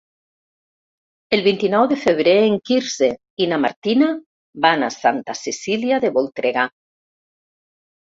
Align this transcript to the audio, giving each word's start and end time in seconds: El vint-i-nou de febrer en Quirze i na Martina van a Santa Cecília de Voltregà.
El 1.37 1.43
vint-i-nou 1.47 1.85
de 1.91 1.97
febrer 2.05 2.33
en 2.47 2.57
Quirze 2.71 3.11
i 3.45 3.51
na 3.53 3.61
Martina 3.67 4.11
van 4.67 4.89
a 4.89 4.93
Santa 4.99 5.39
Cecília 5.45 6.05
de 6.09 6.15
Voltregà. 6.21 6.69